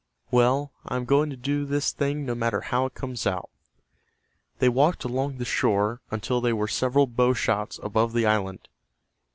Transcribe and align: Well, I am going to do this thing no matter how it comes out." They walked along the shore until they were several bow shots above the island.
Well, 0.31 0.73
I 0.83 0.95
am 0.95 1.05
going 1.05 1.29
to 1.29 1.35
do 1.37 1.63
this 1.63 1.91
thing 1.91 2.25
no 2.25 2.33
matter 2.33 2.61
how 2.61 2.87
it 2.87 2.95
comes 2.95 3.27
out." 3.27 3.51
They 4.57 4.67
walked 4.67 5.03
along 5.03 5.37
the 5.37 5.45
shore 5.45 6.01
until 6.09 6.41
they 6.41 6.53
were 6.53 6.67
several 6.67 7.05
bow 7.05 7.33
shots 7.35 7.79
above 7.83 8.13
the 8.13 8.25
island. 8.25 8.67